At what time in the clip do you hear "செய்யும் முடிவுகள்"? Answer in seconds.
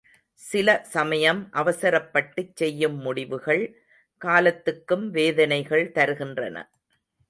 2.55-3.63